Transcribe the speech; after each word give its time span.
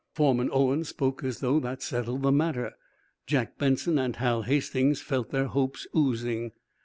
Foreman 0.15 0.49
Owen 0.51 0.83
spoke 0.83 1.23
as 1.23 1.41
though 1.41 1.59
that 1.59 1.83
settled 1.83 2.23
the 2.23 2.31
matter. 2.31 2.71
Jack 3.27 3.59
Benson 3.59 3.99
and 3.99 4.15
Hal 4.15 4.41
Hastings 4.41 4.99
felt 4.99 5.29
their 5.29 5.45
hopes 5.45 5.85
oozing. 5.95 6.53